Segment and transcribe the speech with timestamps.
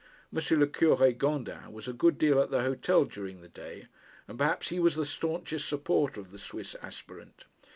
[0.35, 0.59] M.
[0.59, 3.85] le Cure Gondin was a good deal at the hotel during the day,
[4.27, 7.45] and perhaps he was the staunchest supporter of the Swiss aspirant.